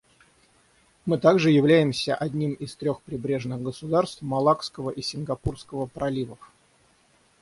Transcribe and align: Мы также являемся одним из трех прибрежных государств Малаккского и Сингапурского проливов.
Мы 1.05 1.19
также 1.19 1.51
являемся 1.51 2.15
одним 2.15 2.53
из 2.53 2.75
трех 2.75 3.03
прибрежных 3.03 3.61
государств 3.61 4.23
Малаккского 4.23 4.89
и 4.89 5.03
Сингапурского 5.03 5.85
проливов. 5.85 6.39